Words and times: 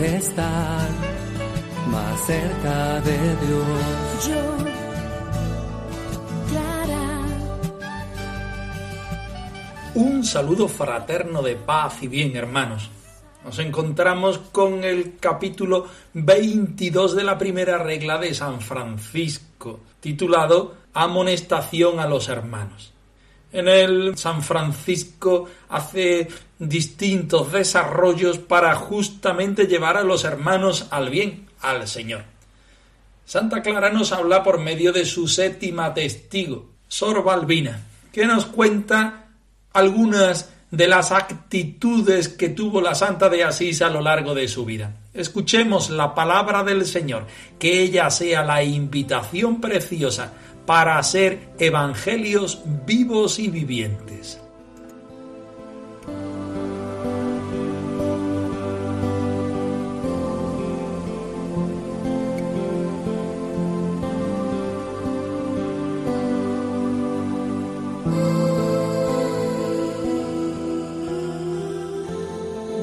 estar 0.00 0.88
más 1.90 2.20
cerca 2.26 3.00
de 3.00 3.18
Dios. 3.18 4.28
Yo, 4.28 4.56
Clara, 6.50 7.20
Un 9.94 10.24
saludo 10.24 10.68
fraterno 10.68 11.42
de 11.42 11.56
paz 11.56 12.02
y 12.02 12.08
bien, 12.08 12.36
hermanos. 12.36 12.90
Nos 13.44 13.58
encontramos 13.58 14.38
con 14.52 14.84
el 14.84 15.16
capítulo 15.18 15.86
22 16.12 17.16
de 17.16 17.24
la 17.24 17.38
primera 17.38 17.78
regla 17.78 18.18
de 18.18 18.34
San 18.34 18.60
Francisco, 18.60 19.80
titulado 20.00 20.74
Amonestación 20.92 22.00
a 22.00 22.06
los 22.06 22.28
hermanos. 22.28 22.92
En 23.52 23.68
el 23.68 24.16
San 24.18 24.42
Francisco 24.42 25.48
hace 25.68 26.28
distintos 26.58 27.52
desarrollos 27.52 28.38
para 28.38 28.74
justamente 28.74 29.66
llevar 29.66 29.96
a 29.96 30.02
los 30.02 30.24
hermanos 30.24 30.86
al 30.90 31.08
bien, 31.08 31.48
al 31.60 31.88
Señor. 31.88 32.24
Santa 33.24 33.62
Clara 33.62 33.90
nos 33.90 34.12
habla 34.12 34.42
por 34.42 34.58
medio 34.58 34.92
de 34.92 35.04
su 35.04 35.28
séptima 35.28 35.92
testigo, 35.94 36.70
Sor 36.88 37.22
Balbina, 37.22 37.86
que 38.12 38.26
nos 38.26 38.46
cuenta 38.46 39.26
algunas 39.72 40.50
de 40.70 40.86
las 40.86 41.12
actitudes 41.12 42.28
que 42.28 42.50
tuvo 42.50 42.80
la 42.80 42.94
Santa 42.94 43.28
de 43.28 43.44
Asís 43.44 43.80
a 43.80 43.88
lo 43.88 44.00
largo 44.00 44.34
de 44.34 44.48
su 44.48 44.64
vida. 44.64 44.96
Escuchemos 45.14 45.88
la 45.90 46.14
palabra 46.14 46.62
del 46.62 46.84
Señor, 46.86 47.26
que 47.58 47.82
ella 47.82 48.10
sea 48.10 48.44
la 48.44 48.62
invitación 48.62 49.60
preciosa 49.60 50.32
para 50.68 51.02
ser 51.02 51.38
evangelios 51.58 52.60
vivos 52.84 53.38
y 53.38 53.48
vivientes. 53.48 54.38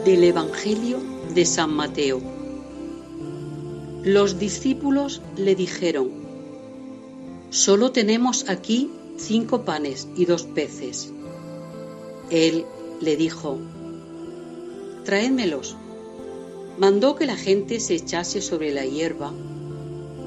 Del 0.03 0.23
Evangelio 0.23 0.97
de 1.35 1.45
San 1.45 1.71
Mateo. 1.75 2.19
Los 4.01 4.39
discípulos 4.39 5.21
le 5.37 5.53
dijeron, 5.53 6.24
Solo 7.55 7.93
tenemos 7.93 8.49
aquí 8.49 8.91
cinco 9.15 9.63
panes 9.63 10.09
y 10.17 10.25
dos 10.25 10.43
peces. 10.43 11.13
Él 12.29 12.65
le 12.99 13.15
dijo, 13.15 13.59
Traédmelos. 15.05 15.77
Mandó 16.77 17.15
que 17.15 17.25
la 17.25 17.37
gente 17.37 17.79
se 17.79 17.95
echase 17.95 18.41
sobre 18.41 18.73
la 18.73 18.83
hierba, 18.83 19.31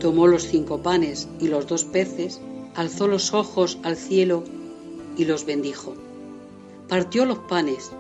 tomó 0.00 0.27
los 0.27 0.44
cinco 0.44 0.78
panes 0.78 1.28
y 1.39 1.49
los 1.49 1.66
dos 1.66 1.84
peces, 1.84 2.41
alzó 2.75 3.06
los 3.06 3.34
ojos 3.34 3.77
al 3.83 3.99
cielo 3.99 4.43
y 5.19 5.27
los 5.27 5.45
bendijo. 5.45 5.97
Partió 6.89 7.27
los 7.27 7.41
panes 7.41 7.91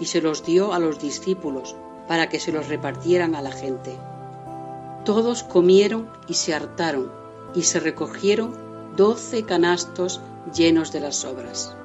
y 0.00 0.06
se 0.06 0.20
los 0.20 0.44
dio 0.44 0.72
a 0.72 0.80
los 0.80 1.00
discípulos 1.00 1.76
para 2.08 2.28
que 2.28 2.40
se 2.40 2.50
los 2.50 2.66
repartieran 2.66 3.36
a 3.36 3.42
la 3.42 3.52
gente. 3.52 3.96
Todos 5.04 5.44
comieron 5.44 6.10
y 6.26 6.34
se 6.34 6.52
hartaron 6.52 7.12
y 7.54 7.62
se 7.62 7.78
recogieron 7.78 8.61
doce 8.96 9.44
canastos 9.44 10.20
llenos 10.54 10.92
de 10.92 11.00
las 11.00 11.16
sobras. 11.16 11.76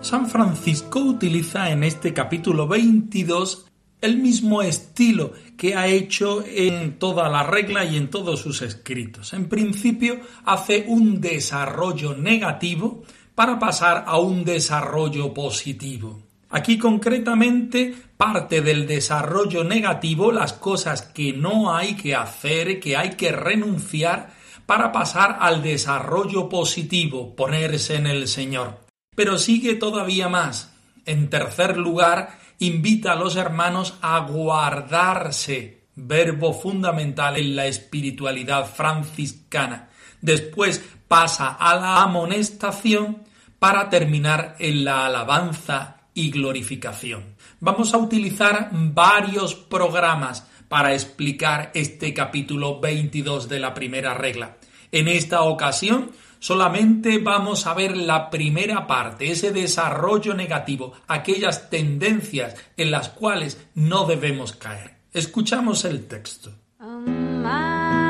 San 0.00 0.28
Francisco 0.28 1.00
utiliza 1.00 1.70
en 1.70 1.82
este 1.82 2.14
capítulo 2.14 2.68
22 2.68 3.66
el 4.00 4.18
mismo 4.18 4.62
estilo 4.62 5.32
que 5.56 5.74
ha 5.74 5.88
hecho 5.88 6.44
en 6.46 6.98
toda 6.98 7.28
la 7.28 7.42
regla 7.42 7.84
y 7.84 7.96
en 7.96 8.08
todos 8.08 8.40
sus 8.40 8.62
escritos. 8.62 9.32
En 9.32 9.48
principio 9.48 10.20
hace 10.44 10.84
un 10.86 11.20
desarrollo 11.20 12.14
negativo 12.16 13.02
para 13.36 13.58
pasar 13.58 14.04
a 14.08 14.18
un 14.18 14.44
desarrollo 14.44 15.32
positivo. 15.32 16.22
Aquí 16.48 16.78
concretamente 16.78 17.94
parte 18.16 18.62
del 18.62 18.86
desarrollo 18.86 19.62
negativo 19.62 20.32
las 20.32 20.54
cosas 20.54 21.02
que 21.02 21.34
no 21.34 21.76
hay 21.76 21.96
que 21.96 22.14
hacer, 22.14 22.80
que 22.80 22.96
hay 22.96 23.10
que 23.10 23.30
renunciar 23.32 24.30
para 24.64 24.90
pasar 24.90 25.36
al 25.40 25.62
desarrollo 25.62 26.48
positivo, 26.48 27.36
ponerse 27.36 27.96
en 27.96 28.06
el 28.06 28.26
Señor. 28.26 28.80
Pero 29.14 29.38
sigue 29.38 29.74
todavía 29.74 30.30
más. 30.30 30.72
En 31.04 31.28
tercer 31.28 31.76
lugar, 31.76 32.38
invita 32.58 33.12
a 33.12 33.16
los 33.16 33.36
hermanos 33.36 33.98
a 34.00 34.20
guardarse, 34.20 35.84
verbo 35.94 36.54
fundamental 36.54 37.36
en 37.36 37.54
la 37.54 37.66
espiritualidad 37.66 38.66
franciscana. 38.66 39.90
Después 40.22 40.82
pasa 41.06 41.48
a 41.48 41.76
la 41.76 42.02
amonestación 42.02 43.25
para 43.58 43.88
terminar 43.88 44.56
en 44.58 44.84
la 44.84 45.06
alabanza 45.06 45.96
y 46.14 46.30
glorificación. 46.30 47.36
Vamos 47.60 47.94
a 47.94 47.98
utilizar 47.98 48.70
varios 48.72 49.54
programas 49.54 50.46
para 50.68 50.92
explicar 50.92 51.70
este 51.74 52.12
capítulo 52.12 52.80
22 52.80 53.48
de 53.48 53.60
la 53.60 53.74
primera 53.74 54.14
regla. 54.14 54.56
En 54.92 55.08
esta 55.08 55.42
ocasión 55.42 56.12
solamente 56.38 57.18
vamos 57.18 57.66
a 57.66 57.74
ver 57.74 57.96
la 57.96 58.30
primera 58.30 58.86
parte, 58.86 59.30
ese 59.30 59.52
desarrollo 59.52 60.34
negativo, 60.34 60.92
aquellas 61.06 61.70
tendencias 61.70 62.54
en 62.76 62.90
las 62.90 63.08
cuales 63.10 63.66
no 63.74 64.06
debemos 64.06 64.52
caer. 64.52 64.96
Escuchamos 65.12 65.84
el 65.84 66.06
texto. 66.06 66.52
amad 66.78 68.06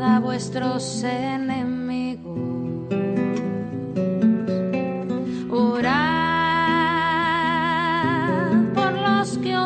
a 0.00 0.18
vuestros 0.20 1.02
enemigos, 1.04 2.59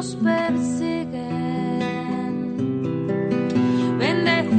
los 0.05 0.17
que 0.17 0.17
os 0.17 0.17
persiguen, 0.17 1.17
bendecid 3.99 4.53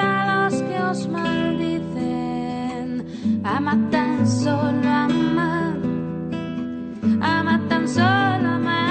a 0.00 0.48
los 0.48 0.54
que 0.62 0.78
os 0.80 1.08
maldicen, 1.08 2.86
amad 3.44 3.90
tan 3.90 4.26
solo 4.26 4.88
amad, 4.88 5.76
amad 7.20 7.60
tan 7.68 7.88
solo 7.88 8.48
amad. 8.48 8.82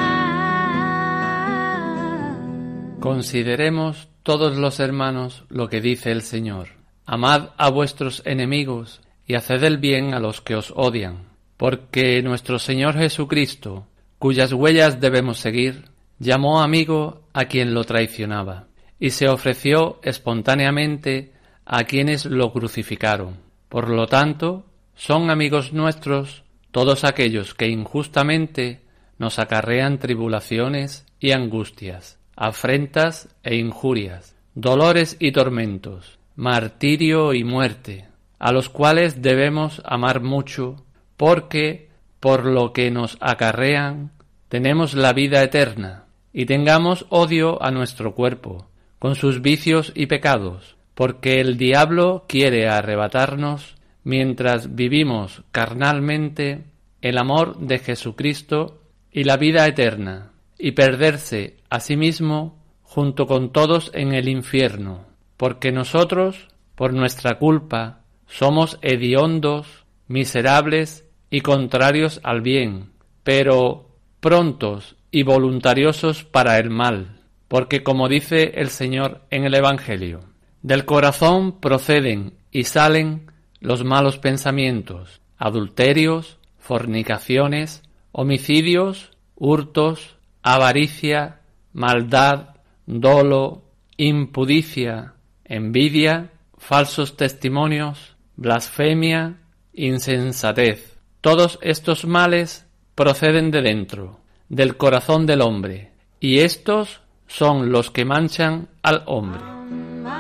Consideremos 3.00 4.10
todos 4.24 4.58
los 4.58 4.80
hermanos 4.80 5.44
lo 5.50 5.70
que 5.70 5.82
dice 5.82 6.12
el 6.12 6.22
Señor. 6.22 6.68
Amad 7.06 7.50
a 7.58 7.70
vuestros 7.72 8.22
enemigos 8.26 9.02
y 9.26 9.34
haced 9.34 9.64
el 9.64 9.80
bien 9.80 10.14
a 10.14 10.20
los 10.20 10.42
que 10.42 10.56
os 10.56 10.72
odian, 10.76 11.31
porque 11.62 12.24
nuestro 12.24 12.58
Señor 12.58 12.96
Jesucristo, 12.96 13.86
cuyas 14.18 14.52
huellas 14.52 15.00
debemos 15.00 15.38
seguir, 15.38 15.90
llamó 16.18 16.64
amigo 16.64 17.22
a 17.34 17.46
quien 17.46 17.76
lo 17.76 17.84
traicionaba, 17.84 18.66
y 19.00 19.12
se 19.12 19.30
ofreció 19.30 20.00
espontáneamente 20.02 21.34
a 21.64 21.84
quienes 21.84 22.26
lo 22.26 22.52
crucificaron. 22.52 23.38
Por 23.70 23.92
lo 23.92 24.08
tanto, 24.08 24.66
son 24.96 25.30
amigos 25.30 25.72
nuestros 25.72 26.42
todos 26.72 27.04
aquellos 27.04 27.54
que 27.54 27.68
injustamente 27.68 28.82
nos 29.20 29.38
acarrean 29.38 30.00
tribulaciones 30.00 31.06
y 31.20 31.30
angustias, 31.30 32.18
afrentas 32.36 33.30
e 33.44 33.56
injurias, 33.58 34.36
dolores 34.56 35.16
y 35.20 35.32
tormentos, 35.32 36.18
martirio 36.36 37.36
y 37.36 37.44
muerte, 37.44 38.08
a 38.40 38.52
los 38.52 38.68
cuales 38.68 39.22
debemos 39.22 39.80
amar 39.86 40.22
mucho, 40.22 40.84
porque 41.22 41.88
por 42.20 42.48
lo 42.48 42.74
que 42.74 42.90
nos 42.90 43.16
acarrean, 43.20 44.10
tenemos 44.50 44.96
la 44.96 45.14
vida 45.14 45.44
eterna, 45.44 46.06
y 46.34 46.48
tengamos 46.48 47.06
odio 47.10 47.62
a 47.62 47.70
nuestro 47.70 48.16
cuerpo, 48.16 48.66
con 48.98 49.14
sus 49.14 49.44
vicios 49.44 49.92
y 49.94 50.08
pecados, 50.08 50.78
porque 50.96 51.40
el 51.40 51.58
diablo 51.58 52.26
quiere 52.28 52.68
arrebatarnos, 52.68 53.76
mientras 54.04 54.74
vivimos 54.74 55.44
carnalmente, 55.52 56.64
el 57.04 57.20
amor 57.20 57.56
de 57.60 57.78
Jesucristo 57.78 58.82
y 59.12 59.24
la 59.24 59.38
vida 59.38 59.68
eterna, 59.68 60.32
y 60.58 60.72
perderse 60.72 61.58
a 61.70 61.82
sí 61.82 61.98
mismo 61.98 62.58
junto 62.82 63.28
con 63.28 63.52
todos 63.52 63.92
en 63.94 64.16
el 64.16 64.28
infierno, 64.28 65.06
porque 65.38 65.72
nosotros, 65.72 66.48
por 66.74 66.94
nuestra 66.94 67.38
culpa, 67.38 68.00
somos 68.26 68.80
hediondos, 68.82 69.68
miserables 70.08 71.06
y 71.32 71.42
contrarios 71.42 72.20
al 72.24 72.42
bien, 72.42 72.92
pero 73.24 73.90
prontos 74.20 74.96
y 75.10 75.24
voluntariosos 75.24 76.24
para 76.24 76.60
el 76.60 76.70
mal, 76.70 77.22
porque 77.48 77.82
como 77.82 78.08
dice 78.08 78.52
el 78.56 78.70
Señor 78.70 79.22
en 79.32 79.46
el 79.46 79.56
Evangelio, 79.56 80.20
del 80.62 80.86
corazón 80.86 81.60
proceden 81.60 82.34
y 82.52 82.66
salen 82.66 83.32
los 83.60 83.84
malos 83.84 84.18
pensamientos, 84.20 85.22
adulterios, 85.38 86.38
fornicaciones, 86.60 87.82
homicidios, 88.12 89.12
hurtos, 89.36 90.18
avaricia, 90.44 91.42
maldad, 91.74 92.56
dolo, 92.86 93.64
impudicia, 93.98 95.14
envidia, 95.46 96.32
falsos 96.58 97.18
testimonios, 97.18 98.16
blasfemia, 98.36 99.38
insensatez. 99.74 100.91
Todos 101.22 101.60
estos 101.62 102.06
males 102.06 102.66
proceden 102.96 103.52
de 103.52 103.62
dentro, 103.62 104.22
del 104.50 104.76
corazón 104.76 105.28
del 105.28 105.42
hombre, 105.42 105.92
y 106.20 106.40
estos 106.40 107.02
son 107.28 107.72
los 107.72 107.92
que 107.92 108.06
manchan 108.06 108.70
al 108.82 109.04
hombre. 109.06 109.40
Amad 109.40 110.16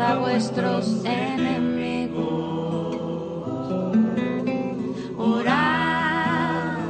a 0.00 0.16
vuestros 0.16 1.04
enemigos, 1.04 2.96
orad 5.16 6.88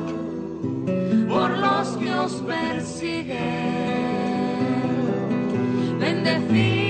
por 1.29 1.51
los 1.59 1.89
que 1.99 2.15
os 2.15 2.33
persiguen, 2.37 3.37
bendecid 6.01 6.86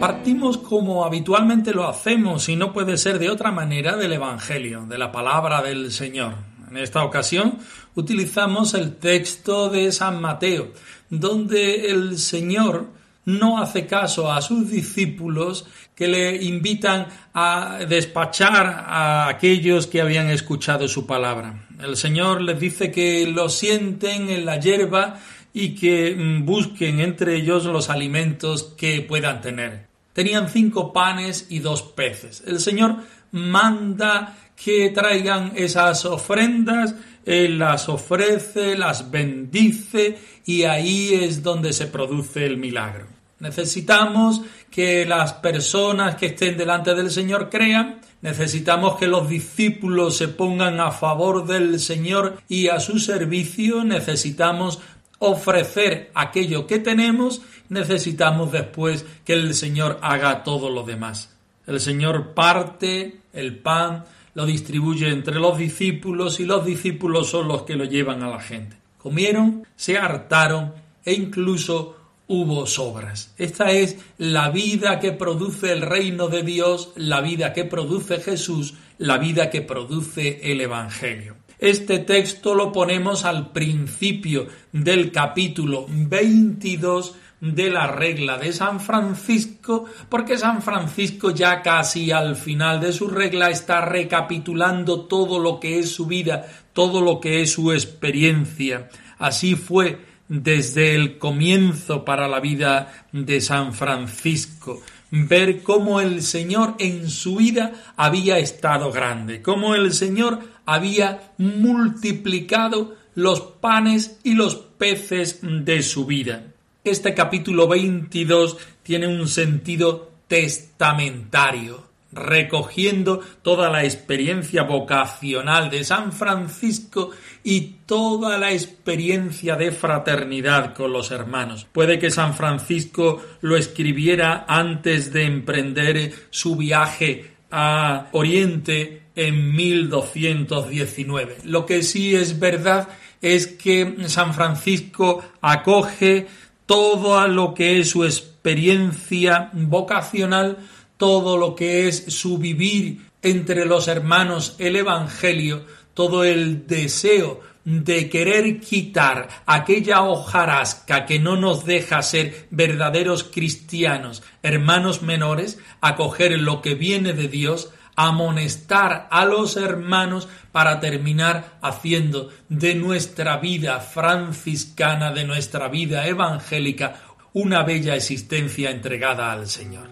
Partimos 0.00 0.56
como 0.56 1.04
habitualmente 1.04 1.74
lo 1.74 1.86
hacemos 1.86 2.48
y 2.48 2.56
no 2.56 2.72
puede 2.72 2.96
ser 2.96 3.18
de 3.18 3.28
otra 3.28 3.52
manera 3.52 3.98
del 3.98 4.14
Evangelio, 4.14 4.86
de 4.86 4.96
la 4.96 5.12
palabra 5.12 5.60
del 5.60 5.92
Señor. 5.92 6.36
En 6.70 6.78
esta 6.78 7.04
ocasión 7.04 7.58
utilizamos 7.94 8.72
el 8.72 8.96
texto 8.96 9.68
de 9.68 9.92
San 9.92 10.18
Mateo, 10.22 10.72
donde 11.10 11.90
el 11.90 12.18
Señor 12.18 12.86
no 13.26 13.58
hace 13.62 13.86
caso 13.86 14.32
a 14.32 14.40
sus 14.40 14.70
discípulos 14.70 15.66
que 15.94 16.08
le 16.08 16.44
invitan 16.44 17.08
a 17.34 17.80
despachar 17.86 18.84
a 18.86 19.28
aquellos 19.28 19.86
que 19.86 20.00
habían 20.00 20.30
escuchado 20.30 20.88
su 20.88 21.06
palabra. 21.06 21.68
El 21.78 21.98
Señor 21.98 22.40
les 22.40 22.58
dice 22.58 22.90
que 22.90 23.26
lo 23.26 23.50
sienten 23.50 24.30
en 24.30 24.46
la 24.46 24.58
hierba 24.58 25.18
y 25.52 25.74
que 25.74 26.16
busquen 26.42 27.00
entre 27.00 27.36
ellos 27.36 27.66
los 27.66 27.90
alimentos 27.90 28.62
que 28.78 29.02
puedan 29.02 29.42
tener. 29.42 29.89
Tenían 30.12 30.48
cinco 30.48 30.92
panes 30.92 31.46
y 31.50 31.60
dos 31.60 31.82
peces. 31.82 32.42
El 32.46 32.60
Señor 32.60 32.96
manda 33.32 34.36
que 34.62 34.90
traigan 34.90 35.52
esas 35.54 36.04
ofrendas, 36.04 36.94
Él 37.24 37.58
las 37.58 37.88
ofrece, 37.88 38.76
las 38.76 39.10
bendice 39.10 40.18
y 40.44 40.64
ahí 40.64 41.14
es 41.14 41.42
donde 41.42 41.72
se 41.72 41.86
produce 41.86 42.44
el 42.44 42.56
milagro. 42.58 43.06
Necesitamos 43.38 44.42
que 44.70 45.06
las 45.06 45.32
personas 45.32 46.16
que 46.16 46.26
estén 46.26 46.58
delante 46.58 46.94
del 46.94 47.10
Señor 47.10 47.48
crean, 47.48 48.00
necesitamos 48.20 48.98
que 48.98 49.06
los 49.06 49.30
discípulos 49.30 50.18
se 50.18 50.28
pongan 50.28 50.78
a 50.78 50.90
favor 50.90 51.46
del 51.46 51.80
Señor 51.80 52.42
y 52.48 52.68
a 52.68 52.80
su 52.80 52.98
servicio, 52.98 53.82
necesitamos 53.82 54.80
ofrecer 55.20 56.10
aquello 56.14 56.66
que 56.66 56.80
tenemos, 56.80 57.40
necesitamos 57.68 58.50
después 58.50 59.06
que 59.24 59.34
el 59.34 59.54
Señor 59.54 59.98
haga 60.02 60.42
todo 60.42 60.68
lo 60.68 60.82
demás. 60.82 61.36
El 61.66 61.78
Señor 61.78 62.34
parte 62.34 63.20
el 63.32 63.58
pan, 63.58 64.04
lo 64.34 64.46
distribuye 64.46 65.08
entre 65.08 65.38
los 65.38 65.58
discípulos 65.58 66.40
y 66.40 66.44
los 66.44 66.64
discípulos 66.64 67.28
son 67.28 67.48
los 67.48 67.62
que 67.62 67.76
lo 67.76 67.84
llevan 67.84 68.22
a 68.22 68.28
la 68.28 68.40
gente. 68.40 68.76
Comieron, 68.98 69.66
se 69.76 69.98
hartaron 69.98 70.72
e 71.04 71.12
incluso 71.12 71.96
hubo 72.26 72.66
sobras. 72.66 73.34
Esta 73.38 73.72
es 73.72 73.98
la 74.18 74.50
vida 74.50 75.00
que 75.00 75.12
produce 75.12 75.72
el 75.72 75.82
reino 75.82 76.28
de 76.28 76.42
Dios, 76.42 76.92
la 76.96 77.20
vida 77.20 77.52
que 77.52 77.64
produce 77.64 78.20
Jesús, 78.20 78.74
la 78.98 79.18
vida 79.18 79.50
que 79.50 79.62
produce 79.62 80.40
el 80.52 80.60
Evangelio. 80.60 81.36
Este 81.60 81.98
texto 81.98 82.54
lo 82.54 82.72
ponemos 82.72 83.26
al 83.26 83.50
principio 83.50 84.46
del 84.72 85.12
capítulo 85.12 85.84
22 85.86 87.14
de 87.38 87.68
la 87.68 87.86
regla 87.86 88.38
de 88.38 88.50
San 88.54 88.80
Francisco, 88.80 89.84
porque 90.08 90.38
San 90.38 90.62
Francisco 90.62 91.32
ya 91.32 91.60
casi 91.60 92.12
al 92.12 92.36
final 92.36 92.80
de 92.80 92.94
su 92.94 93.08
regla 93.08 93.50
está 93.50 93.82
recapitulando 93.82 95.02
todo 95.02 95.38
lo 95.38 95.60
que 95.60 95.78
es 95.78 95.90
su 95.90 96.06
vida, 96.06 96.46
todo 96.72 97.02
lo 97.02 97.20
que 97.20 97.42
es 97.42 97.52
su 97.52 97.72
experiencia. 97.72 98.88
Así 99.18 99.54
fue 99.54 99.98
desde 100.28 100.94
el 100.94 101.18
comienzo 101.18 102.06
para 102.06 102.26
la 102.26 102.40
vida 102.40 103.04
de 103.12 103.38
San 103.42 103.74
Francisco 103.74 104.80
ver 105.10 105.62
cómo 105.62 106.00
el 106.00 106.22
Señor 106.22 106.76
en 106.78 107.10
su 107.10 107.36
vida 107.36 107.72
había 107.96 108.38
estado 108.38 108.92
grande, 108.92 109.42
cómo 109.42 109.74
el 109.74 109.92
Señor 109.92 110.38
había 110.72 111.32
multiplicado 111.38 112.94
los 113.16 113.40
panes 113.40 114.20
y 114.22 114.34
los 114.34 114.54
peces 114.54 115.40
de 115.42 115.82
su 115.82 116.06
vida. 116.06 116.44
Este 116.84 117.12
capítulo 117.12 117.66
22 117.66 118.56
tiene 118.84 119.08
un 119.08 119.26
sentido 119.26 120.12
testamentario, 120.28 121.88
recogiendo 122.12 123.20
toda 123.42 123.68
la 123.68 123.82
experiencia 123.82 124.62
vocacional 124.62 125.70
de 125.70 125.82
San 125.82 126.12
Francisco 126.12 127.10
y 127.42 127.78
toda 127.84 128.38
la 128.38 128.52
experiencia 128.52 129.56
de 129.56 129.72
fraternidad 129.72 130.72
con 130.74 130.92
los 130.92 131.10
hermanos. 131.10 131.66
Puede 131.70 131.98
que 131.98 132.10
San 132.10 132.34
Francisco 132.34 133.20
lo 133.40 133.56
escribiera 133.56 134.44
antes 134.46 135.12
de 135.12 135.24
emprender 135.24 136.12
su 136.30 136.54
viaje 136.54 137.39
a 137.50 138.08
Oriente 138.12 139.02
en 139.14 139.54
1219. 139.54 141.38
Lo 141.44 141.66
que 141.66 141.82
sí 141.82 142.14
es 142.14 142.38
verdad 142.38 142.88
es 143.20 143.46
que 143.46 143.96
San 144.06 144.34
Francisco 144.34 145.22
acoge 145.40 146.26
todo 146.66 147.26
lo 147.28 147.52
que 147.54 147.80
es 147.80 147.90
su 147.90 148.04
experiencia 148.04 149.50
vocacional, 149.52 150.58
todo 150.96 151.36
lo 151.36 151.54
que 151.54 151.88
es 151.88 152.04
su 152.08 152.38
vivir 152.38 153.00
entre 153.22 153.66
los 153.66 153.88
hermanos, 153.88 154.54
el 154.58 154.76
Evangelio, 154.76 155.64
todo 155.94 156.24
el 156.24 156.66
deseo 156.66 157.40
de 157.64 158.08
querer 158.08 158.60
quitar 158.60 159.28
aquella 159.46 160.02
hojarasca 160.02 161.06
que 161.06 161.18
no 161.18 161.36
nos 161.36 161.64
deja 161.64 162.02
ser 162.02 162.48
verdaderos 162.50 163.24
cristianos, 163.24 164.22
hermanos 164.42 165.02
menores, 165.02 165.58
acoger 165.80 166.38
lo 166.40 166.62
que 166.62 166.74
viene 166.74 167.12
de 167.12 167.28
Dios, 167.28 167.70
amonestar 167.96 169.08
a 169.10 169.24
los 169.24 169.56
hermanos 169.56 170.28
para 170.52 170.80
terminar 170.80 171.58
haciendo 171.60 172.30
de 172.48 172.74
nuestra 172.74 173.36
vida 173.38 173.80
franciscana, 173.80 175.12
de 175.12 175.24
nuestra 175.24 175.68
vida 175.68 176.06
evangélica, 176.06 176.96
una 177.32 177.62
bella 177.62 177.94
existencia 177.94 178.70
entregada 178.70 179.30
al 179.30 179.46
Señor. 179.46 179.90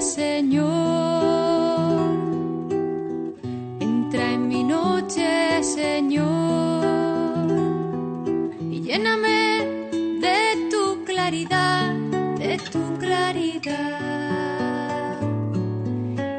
Señor. 0.00 1.39
Noche, 5.10 5.62
Señor. 5.62 6.84
Y 8.70 8.80
lléname 8.80 9.64
de 10.20 10.68
tu 10.70 11.04
claridad, 11.04 11.92
de 12.38 12.58
tu 12.70 12.96
claridad. 12.98 13.60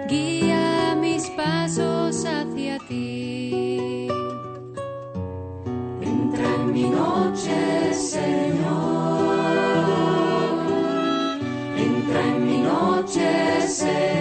Guía 0.08 0.96
mis 1.00 1.30
pasos 1.32 2.26
hacia 2.26 2.78
ti. 2.88 4.08
Entra 6.02 6.56
en 6.56 6.74
mi 6.74 6.90
noche, 6.90 7.94
Señor. 7.94 9.36
Entra 11.78 12.28
en 12.28 12.46
mi 12.46 12.58
noche, 12.60 13.68
Señor, 13.68 14.21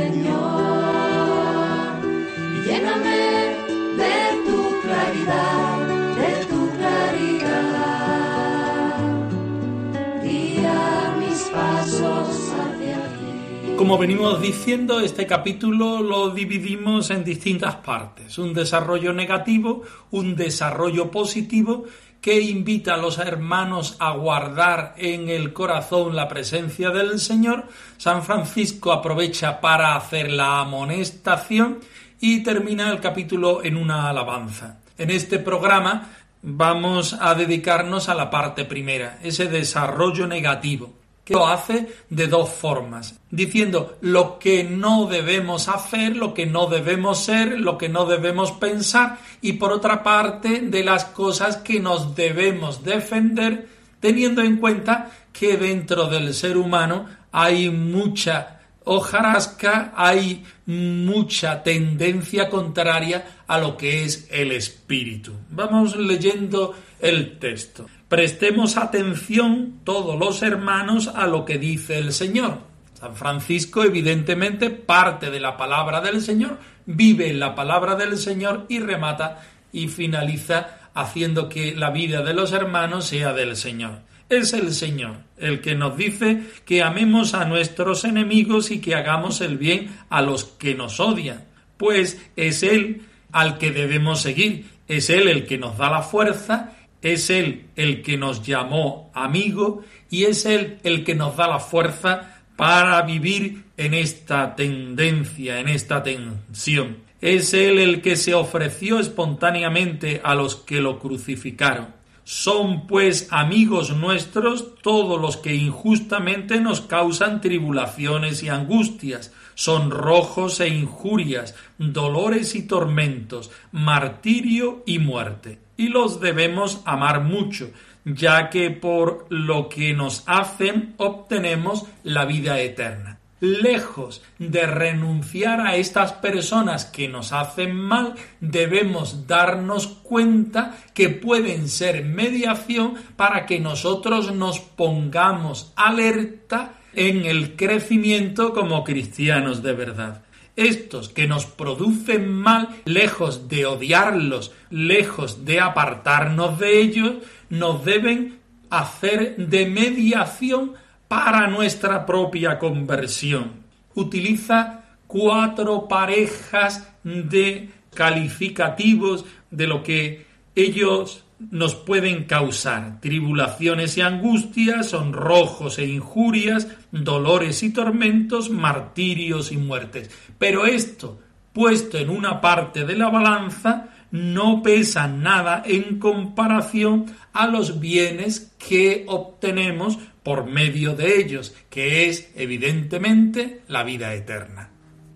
Como 13.90 14.02
venimos 14.02 14.40
diciendo, 14.40 15.00
este 15.00 15.26
capítulo 15.26 16.00
lo 16.00 16.30
dividimos 16.30 17.10
en 17.10 17.24
distintas 17.24 17.74
partes. 17.74 18.38
Un 18.38 18.54
desarrollo 18.54 19.12
negativo, 19.12 19.82
un 20.12 20.36
desarrollo 20.36 21.10
positivo 21.10 21.86
que 22.20 22.40
invita 22.40 22.94
a 22.94 22.98
los 22.98 23.18
hermanos 23.18 23.96
a 23.98 24.12
guardar 24.12 24.94
en 24.96 25.28
el 25.28 25.52
corazón 25.52 26.14
la 26.14 26.28
presencia 26.28 26.90
del 26.90 27.18
Señor. 27.18 27.66
San 27.96 28.22
Francisco 28.22 28.92
aprovecha 28.92 29.60
para 29.60 29.96
hacer 29.96 30.30
la 30.30 30.60
amonestación 30.60 31.80
y 32.20 32.44
termina 32.44 32.92
el 32.92 33.00
capítulo 33.00 33.64
en 33.64 33.76
una 33.76 34.08
alabanza. 34.08 34.78
En 34.98 35.10
este 35.10 35.40
programa 35.40 36.12
vamos 36.42 37.14
a 37.20 37.34
dedicarnos 37.34 38.08
a 38.08 38.14
la 38.14 38.30
parte 38.30 38.64
primera, 38.64 39.18
ese 39.20 39.48
desarrollo 39.48 40.28
negativo 40.28 40.99
que 41.30 41.36
lo 41.36 41.46
hace 41.46 41.86
de 42.08 42.26
dos 42.26 42.50
formas, 42.50 43.20
diciendo 43.30 43.96
lo 44.00 44.40
que 44.40 44.64
no 44.64 45.06
debemos 45.06 45.68
hacer, 45.68 46.16
lo 46.16 46.34
que 46.34 46.44
no 46.44 46.66
debemos 46.66 47.20
ser, 47.24 47.60
lo 47.60 47.78
que 47.78 47.88
no 47.88 48.04
debemos 48.04 48.50
pensar, 48.50 49.20
y 49.40 49.52
por 49.52 49.70
otra 49.70 50.02
parte 50.02 50.60
de 50.60 50.82
las 50.82 51.04
cosas 51.04 51.58
que 51.58 51.78
nos 51.78 52.16
debemos 52.16 52.82
defender, 52.82 53.68
teniendo 54.00 54.42
en 54.42 54.56
cuenta 54.56 55.12
que 55.32 55.56
dentro 55.56 56.08
del 56.08 56.34
ser 56.34 56.56
humano 56.56 57.06
hay 57.30 57.70
mucha 57.70 58.62
hojarasca, 58.82 59.92
hay 59.94 60.44
mucha 60.66 61.62
tendencia 61.62 62.48
contraria 62.48 63.42
a 63.46 63.56
lo 63.58 63.76
que 63.76 64.02
es 64.02 64.26
el 64.32 64.50
espíritu. 64.50 65.32
Vamos 65.50 65.94
leyendo 65.94 66.74
el 66.98 67.38
texto. 67.38 67.86
Prestemos 68.10 68.76
atención 68.76 69.82
todos 69.84 70.18
los 70.18 70.42
hermanos 70.42 71.06
a 71.06 71.28
lo 71.28 71.44
que 71.44 71.58
dice 71.58 71.96
el 71.96 72.12
Señor. 72.12 72.58
San 72.94 73.14
Francisco 73.14 73.84
evidentemente 73.84 74.68
parte 74.70 75.30
de 75.30 75.38
la 75.38 75.56
palabra 75.56 76.00
del 76.00 76.20
Señor, 76.20 76.58
vive 76.86 77.32
la 77.32 77.54
palabra 77.54 77.94
del 77.94 78.18
Señor 78.18 78.66
y 78.68 78.80
remata 78.80 79.42
y 79.72 79.86
finaliza 79.86 80.90
haciendo 80.92 81.48
que 81.48 81.72
la 81.76 81.90
vida 81.90 82.22
de 82.22 82.34
los 82.34 82.52
hermanos 82.52 83.06
sea 83.06 83.32
del 83.32 83.54
Señor. 83.54 84.00
Es 84.28 84.54
el 84.54 84.72
Señor 84.72 85.18
el 85.36 85.60
que 85.60 85.76
nos 85.76 85.96
dice 85.96 86.42
que 86.64 86.82
amemos 86.82 87.34
a 87.34 87.44
nuestros 87.44 88.02
enemigos 88.02 88.72
y 88.72 88.80
que 88.80 88.96
hagamos 88.96 89.40
el 89.40 89.56
bien 89.56 89.96
a 90.10 90.20
los 90.20 90.46
que 90.46 90.74
nos 90.74 90.98
odian, 90.98 91.44
pues 91.76 92.20
es 92.34 92.64
Él 92.64 93.02
al 93.30 93.56
que 93.58 93.70
debemos 93.70 94.20
seguir, 94.20 94.68
es 94.88 95.10
Él 95.10 95.28
el 95.28 95.46
que 95.46 95.58
nos 95.58 95.78
da 95.78 95.88
la 95.88 96.02
fuerza 96.02 96.72
es 97.02 97.30
Él 97.30 97.68
el 97.76 98.02
que 98.02 98.16
nos 98.16 98.42
llamó 98.42 99.10
amigo 99.14 99.82
y 100.10 100.24
es 100.24 100.44
Él 100.46 100.78
el 100.82 101.04
que 101.04 101.14
nos 101.14 101.36
da 101.36 101.48
la 101.48 101.58
fuerza 101.58 102.42
para 102.56 103.00
vivir 103.02 103.64
en 103.76 103.94
esta 103.94 104.54
tendencia, 104.54 105.60
en 105.60 105.68
esta 105.68 106.02
tensión. 106.02 106.98
Es 107.20 107.54
Él 107.54 107.78
el 107.78 108.02
que 108.02 108.16
se 108.16 108.34
ofreció 108.34 108.98
espontáneamente 108.98 110.20
a 110.22 110.34
los 110.34 110.56
que 110.56 110.80
lo 110.80 110.98
crucificaron. 110.98 112.00
Son 112.22 112.86
pues 112.86 113.28
amigos 113.30 113.96
nuestros 113.96 114.76
todos 114.82 115.20
los 115.20 115.36
que 115.36 115.54
injustamente 115.54 116.60
nos 116.60 116.82
causan 116.82 117.40
tribulaciones 117.40 118.42
y 118.42 118.48
angustias, 118.48 119.32
son 119.54 119.90
rojos 119.90 120.60
e 120.60 120.68
injurias, 120.68 121.56
dolores 121.78 122.54
y 122.54 122.62
tormentos, 122.66 123.50
martirio 123.72 124.82
y 124.86 124.98
muerte 124.98 125.58
y 125.80 125.88
los 125.88 126.20
debemos 126.20 126.82
amar 126.84 127.22
mucho, 127.22 127.70
ya 128.04 128.50
que 128.50 128.70
por 128.70 129.24
lo 129.30 129.70
que 129.70 129.94
nos 129.94 130.24
hacen 130.26 130.92
obtenemos 130.98 131.86
la 132.04 132.26
vida 132.26 132.60
eterna. 132.60 133.18
Lejos 133.40 134.22
de 134.38 134.66
renunciar 134.66 135.62
a 135.62 135.76
estas 135.76 136.12
personas 136.12 136.84
que 136.84 137.08
nos 137.08 137.32
hacen 137.32 137.74
mal, 137.74 138.14
debemos 138.40 139.26
darnos 139.26 139.86
cuenta 139.86 140.76
que 140.92 141.08
pueden 141.08 141.66
ser 141.70 142.04
mediación 142.04 142.96
para 143.16 143.46
que 143.46 143.58
nosotros 143.58 144.34
nos 144.34 144.60
pongamos 144.60 145.72
alerta 145.76 146.74
en 146.92 147.24
el 147.24 147.56
crecimiento 147.56 148.52
como 148.52 148.84
cristianos 148.84 149.62
de 149.62 149.72
verdad 149.72 150.24
estos 150.56 151.08
que 151.08 151.26
nos 151.26 151.46
producen 151.46 152.32
mal, 152.32 152.68
lejos 152.84 153.48
de 153.48 153.66
odiarlos, 153.66 154.52
lejos 154.70 155.44
de 155.44 155.60
apartarnos 155.60 156.58
de 156.58 156.80
ellos, 156.80 157.14
nos 157.48 157.84
deben 157.84 158.38
hacer 158.70 159.36
de 159.36 159.66
mediación 159.66 160.74
para 161.08 161.48
nuestra 161.48 162.06
propia 162.06 162.58
conversión. 162.58 163.52
Utiliza 163.94 164.84
cuatro 165.06 165.88
parejas 165.88 166.88
de 167.02 167.70
calificativos 167.94 169.24
de 169.50 169.66
lo 169.66 169.82
que 169.82 170.26
ellos 170.54 171.24
nos 171.50 171.74
pueden 171.74 172.24
causar 172.24 173.00
tribulaciones 173.00 173.96
y 173.96 174.02
angustias, 174.02 174.90
sonrojos 174.90 175.78
e 175.78 175.86
injurias, 175.86 176.68
dolores 176.92 177.62
y 177.62 177.72
tormentos, 177.72 178.50
martirios 178.50 179.50
y 179.50 179.56
muertes. 179.56 180.10
Pero 180.38 180.66
esto, 180.66 181.18
puesto 181.52 181.96
en 181.96 182.10
una 182.10 182.40
parte 182.40 182.84
de 182.84 182.96
la 182.96 183.08
balanza, 183.08 183.88
no 184.10 184.62
pesa 184.62 185.08
nada 185.08 185.62
en 185.64 185.98
comparación 185.98 187.06
a 187.32 187.46
los 187.46 187.80
bienes 187.80 188.52
que 188.58 189.04
obtenemos 189.08 189.98
por 190.22 190.44
medio 190.44 190.94
de 190.94 191.20
ellos, 191.20 191.54
que 191.70 192.08
es 192.08 192.30
evidentemente 192.34 193.62
la 193.68 193.82
vida 193.84 194.12
eterna. 194.14 194.70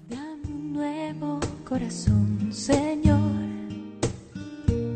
Dame 0.09 0.49
nuevo 0.49 1.40
corazón, 1.64 2.50
Señor 2.50 3.24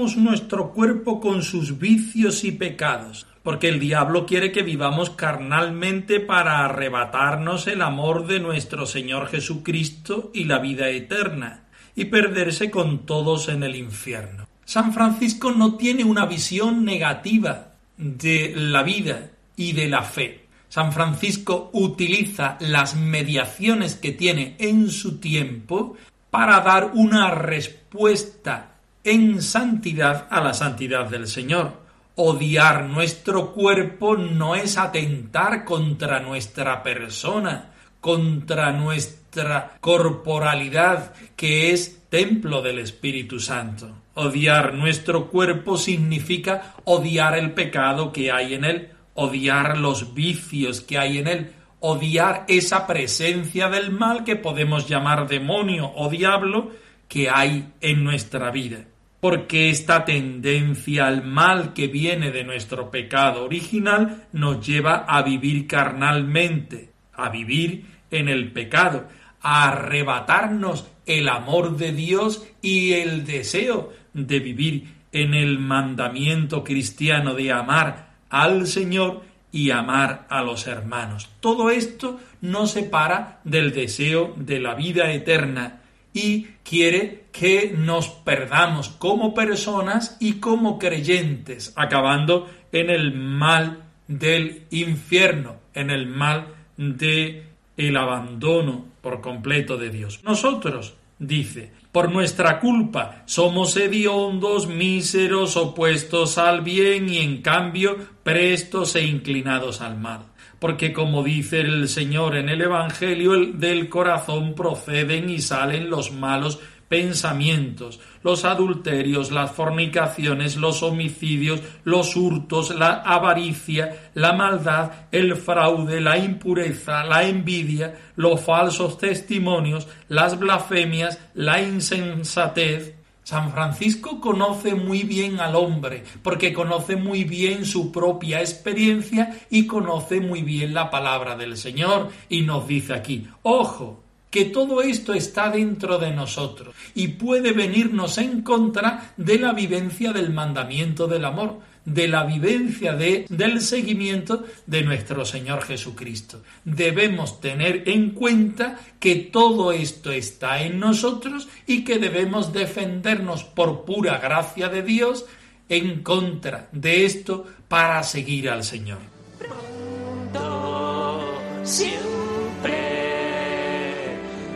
nuestro 0.00 0.72
cuerpo 0.72 1.20
con 1.20 1.42
sus 1.42 1.78
vicios 1.78 2.42
y 2.44 2.52
pecados, 2.52 3.26
porque 3.42 3.68
el 3.68 3.78
diablo 3.78 4.24
quiere 4.24 4.50
que 4.50 4.62
vivamos 4.62 5.10
carnalmente 5.10 6.20
para 6.20 6.64
arrebatarnos 6.64 7.66
el 7.66 7.82
amor 7.82 8.26
de 8.26 8.40
nuestro 8.40 8.86
Señor 8.86 9.28
Jesucristo 9.28 10.30
y 10.32 10.44
la 10.44 10.58
vida 10.58 10.88
eterna, 10.88 11.64
y 11.94 12.06
perderse 12.06 12.70
con 12.70 13.04
todos 13.04 13.48
en 13.48 13.62
el 13.62 13.76
infierno. 13.76 14.48
San 14.64 14.94
Francisco 14.94 15.52
no 15.52 15.76
tiene 15.76 16.04
una 16.04 16.24
visión 16.24 16.84
negativa 16.84 17.72
de 17.98 18.54
la 18.56 18.82
vida 18.82 19.32
y 19.56 19.72
de 19.72 19.88
la 19.88 20.02
fe. 20.02 20.46
San 20.70 20.92
Francisco 20.92 21.68
utiliza 21.74 22.56
las 22.60 22.94
mediaciones 22.96 23.96
que 23.96 24.12
tiene 24.12 24.56
en 24.58 24.88
su 24.88 25.18
tiempo 25.18 25.96
para 26.30 26.60
dar 26.60 26.92
una 26.94 27.30
respuesta 27.32 28.69
en 29.04 29.42
santidad 29.42 30.26
a 30.30 30.40
la 30.40 30.54
santidad 30.54 31.08
del 31.08 31.26
Señor. 31.26 31.80
Odiar 32.16 32.84
nuestro 32.84 33.52
cuerpo 33.52 34.16
no 34.16 34.54
es 34.54 34.76
atentar 34.76 35.64
contra 35.64 36.20
nuestra 36.20 36.82
persona, 36.82 37.70
contra 38.00 38.72
nuestra 38.72 39.78
corporalidad, 39.80 41.14
que 41.36 41.72
es 41.72 42.08
templo 42.10 42.60
del 42.60 42.80
Espíritu 42.80 43.40
Santo. 43.40 43.88
Odiar 44.14 44.74
nuestro 44.74 45.30
cuerpo 45.30 45.78
significa 45.78 46.74
odiar 46.84 47.38
el 47.38 47.52
pecado 47.52 48.12
que 48.12 48.30
hay 48.30 48.54
en 48.54 48.64
él, 48.64 48.90
odiar 49.14 49.78
los 49.78 50.12
vicios 50.12 50.80
que 50.80 50.98
hay 50.98 51.18
en 51.18 51.28
él, 51.28 51.52
odiar 51.78 52.44
esa 52.48 52.86
presencia 52.86 53.70
del 53.70 53.90
mal 53.90 54.24
que 54.24 54.36
podemos 54.36 54.86
llamar 54.88 55.26
demonio 55.26 55.90
o 55.94 56.10
diablo 56.10 56.70
que 57.10 57.28
hay 57.28 57.72
en 57.80 58.04
nuestra 58.04 58.50
vida. 58.50 58.86
Porque 59.20 59.68
esta 59.68 60.06
tendencia 60.06 61.08
al 61.08 61.22
mal 61.24 61.74
que 61.74 61.88
viene 61.88 62.30
de 62.30 62.44
nuestro 62.44 62.90
pecado 62.90 63.44
original 63.44 64.28
nos 64.32 64.66
lleva 64.66 65.04
a 65.06 65.20
vivir 65.22 65.66
carnalmente, 65.66 66.92
a 67.12 67.28
vivir 67.28 67.84
en 68.10 68.28
el 68.28 68.52
pecado, 68.52 69.08
a 69.42 69.68
arrebatarnos 69.68 70.88
el 71.04 71.28
amor 71.28 71.76
de 71.76 71.92
Dios 71.92 72.46
y 72.62 72.92
el 72.92 73.26
deseo 73.26 73.92
de 74.14 74.38
vivir 74.38 74.94
en 75.12 75.34
el 75.34 75.58
mandamiento 75.58 76.62
cristiano 76.62 77.34
de 77.34 77.50
amar 77.50 78.14
al 78.30 78.68
Señor 78.68 79.22
y 79.50 79.72
amar 79.72 80.26
a 80.30 80.42
los 80.42 80.68
hermanos. 80.68 81.28
Todo 81.40 81.70
esto 81.70 82.20
no 82.40 82.68
separa 82.68 83.40
del 83.42 83.72
deseo 83.72 84.32
de 84.36 84.60
la 84.60 84.74
vida 84.74 85.12
eterna 85.12 85.79
y 86.12 86.48
quiere 86.64 87.24
que 87.32 87.74
nos 87.76 88.08
perdamos 88.08 88.88
como 88.88 89.34
personas 89.34 90.16
y 90.20 90.34
como 90.34 90.78
creyentes, 90.78 91.72
acabando 91.76 92.48
en 92.72 92.90
el 92.90 93.14
mal 93.14 93.84
del 94.08 94.64
infierno, 94.70 95.56
en 95.74 95.90
el 95.90 96.06
mal 96.06 96.54
de 96.76 97.44
el 97.76 97.96
abandono 97.96 98.86
por 99.00 99.20
completo 99.20 99.76
de 99.76 99.90
Dios. 99.90 100.20
Nosotros, 100.24 100.94
dice, 101.18 101.72
por 101.92 102.10
nuestra 102.10 102.60
culpa 102.60 103.22
somos 103.26 103.76
hediondos, 103.76 104.66
míseros, 104.68 105.56
opuestos 105.56 106.38
al 106.38 106.62
bien 106.62 107.08
y 107.08 107.18
en 107.18 107.42
cambio 107.42 107.96
prestos 108.22 108.96
e 108.96 109.04
inclinados 109.04 109.80
al 109.80 109.98
mal. 109.98 110.29
Porque 110.60 110.92
como 110.92 111.24
dice 111.24 111.60
el 111.60 111.88
Señor 111.88 112.36
en 112.36 112.48
el 112.48 112.60
Evangelio, 112.60 113.32
del 113.54 113.88
corazón 113.88 114.54
proceden 114.54 115.30
y 115.30 115.40
salen 115.40 115.90
los 115.90 116.12
malos 116.12 116.60
pensamientos, 116.90 118.00
los 118.24 118.44
adulterios, 118.44 119.30
las 119.30 119.52
fornicaciones, 119.52 120.56
los 120.56 120.82
homicidios, 120.82 121.62
los 121.84 122.16
hurtos, 122.16 122.74
la 122.74 122.94
avaricia, 122.94 124.10
la 124.14 124.32
maldad, 124.32 125.06
el 125.12 125.36
fraude, 125.36 126.00
la 126.00 126.18
impureza, 126.18 127.04
la 127.04 127.22
envidia, 127.22 127.94
los 128.16 128.40
falsos 128.40 128.98
testimonios, 128.98 129.86
las 130.08 130.36
blasfemias, 130.36 131.20
la 131.34 131.62
insensatez. 131.62 132.99
San 133.30 133.52
Francisco 133.52 134.20
conoce 134.20 134.74
muy 134.74 135.04
bien 135.04 135.38
al 135.38 135.54
hombre, 135.54 136.02
porque 136.20 136.52
conoce 136.52 136.96
muy 136.96 137.22
bien 137.22 137.64
su 137.64 137.92
propia 137.92 138.40
experiencia 138.40 139.38
y 139.50 139.68
conoce 139.68 140.20
muy 140.20 140.42
bien 140.42 140.74
la 140.74 140.90
palabra 140.90 141.36
del 141.36 141.56
Señor, 141.56 142.08
y 142.28 142.42
nos 142.42 142.66
dice 142.66 142.92
aquí, 142.92 143.28
ojo, 143.44 143.99
que 144.30 144.46
todo 144.46 144.80
esto 144.80 145.12
está 145.12 145.50
dentro 145.50 145.98
de 145.98 146.12
nosotros 146.12 146.74
y 146.94 147.08
puede 147.08 147.52
venirnos 147.52 148.18
en 148.18 148.42
contra 148.42 149.12
de 149.16 149.38
la 149.38 149.52
vivencia 149.52 150.12
del 150.12 150.30
mandamiento 150.30 151.06
del 151.06 151.24
amor, 151.24 151.58
de 151.84 152.08
la 152.08 152.24
vivencia 152.24 152.94
de, 152.94 153.26
del 153.28 153.60
seguimiento 153.60 154.44
de 154.66 154.82
nuestro 154.82 155.24
Señor 155.24 155.62
Jesucristo. 155.62 156.42
Debemos 156.64 157.40
tener 157.40 157.88
en 157.88 158.10
cuenta 158.10 158.78
que 159.00 159.16
todo 159.16 159.72
esto 159.72 160.12
está 160.12 160.62
en 160.62 160.78
nosotros 160.78 161.48
y 161.66 161.84
que 161.84 161.98
debemos 161.98 162.52
defendernos 162.52 163.44
por 163.44 163.84
pura 163.84 164.18
gracia 164.18 164.68
de 164.68 164.82
Dios 164.82 165.26
en 165.68 166.02
contra 166.02 166.68
de 166.72 167.04
esto 167.04 167.46
para 167.68 168.02
seguir 168.02 168.50
al 168.50 168.64
Señor. 168.64 168.98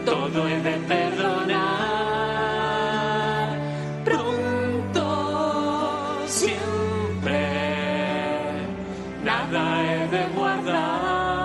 Todo 0.05 0.49
he 0.49 0.61
de 0.61 0.77
perdonar. 0.89 1.59
Pronto, 4.05 5.07
siempre, 6.27 7.41
nada 9.23 9.83
he 9.83 10.09
de 10.09 10.27
guardar. 10.37 11.41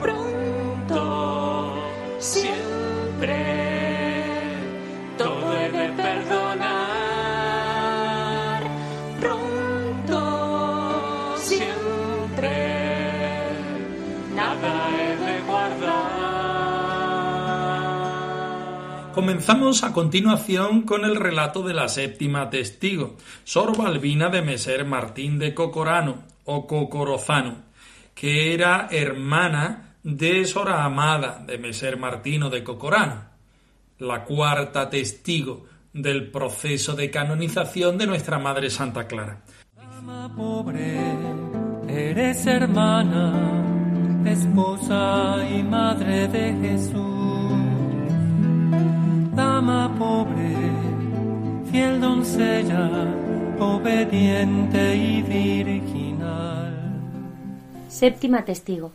Pronto, 0.00 1.74
siempre, 2.18 3.36
todo 5.18 5.56
he 5.58 5.70
de 5.70 5.88
perdonar. 6.02 6.66
Pronto, 9.20 10.20
siempre, 11.38 12.54
nada 14.34 14.90
he 14.96 15.05
Comenzamos 19.16 19.82
a 19.82 19.94
continuación 19.94 20.82
con 20.82 21.06
el 21.06 21.16
relato 21.16 21.62
de 21.62 21.72
la 21.72 21.88
séptima 21.88 22.50
testigo, 22.50 23.16
Sor 23.44 23.74
Balbina 23.74 24.28
de 24.28 24.42
Meser 24.42 24.84
Martín 24.84 25.38
de 25.38 25.54
Cocorano 25.54 26.24
o 26.44 26.66
Cocorozano, 26.66 27.62
que 28.14 28.52
era 28.52 28.88
hermana 28.90 29.94
de 30.02 30.44
Sor 30.44 30.68
Amada 30.68 31.42
de 31.46 31.56
Meser 31.56 31.96
Martino 31.96 32.50
de 32.50 32.62
Cocorano, 32.62 33.22
la 34.00 34.22
cuarta 34.22 34.90
testigo 34.90 35.64
del 35.94 36.30
proceso 36.30 36.94
de 36.94 37.10
canonización 37.10 37.96
de 37.96 38.06
nuestra 38.06 38.38
Madre 38.38 38.68
Santa 38.68 39.06
Clara. 39.06 39.40
Dama 39.74 40.30
pobre, 40.36 41.00
eres 41.88 42.46
hermana, 42.46 43.32
esposa 44.26 45.38
y 45.50 45.62
madre 45.62 46.28
de 46.28 46.52
Jesús. 46.60 47.16
Dama 49.36 49.94
pobre, 49.98 50.56
fiel 51.70 52.00
doncella, 52.00 53.06
obediente 53.60 54.96
y 54.96 55.22
virginal. 55.22 56.74
Séptima 57.88 58.44
testigo. 58.44 58.92